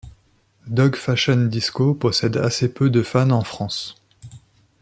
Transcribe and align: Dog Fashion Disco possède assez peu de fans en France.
Dog 0.65 0.95
Fashion 0.95 1.45
Disco 1.51 1.93
possède 1.93 2.35
assez 2.37 2.69
peu 2.73 2.89
de 2.89 3.03
fans 3.03 3.29
en 3.29 3.43
France. 3.43 4.01